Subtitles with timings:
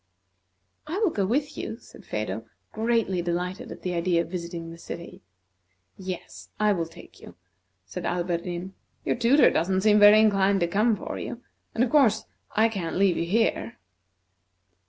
[0.87, 4.79] "I will go with you," said Phedo, greatly delighted at the idea of visiting the
[4.79, 5.21] city.
[5.95, 7.35] "Yes, I will take you,"
[7.85, 8.73] said Alberdin.
[9.05, 11.43] "Your tutor don't seem inclined to come for you,
[11.75, 12.25] and, of course,
[12.55, 13.77] I can't leave you here."